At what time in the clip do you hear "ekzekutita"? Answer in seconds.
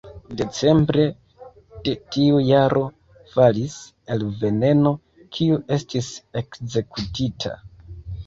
6.43-7.55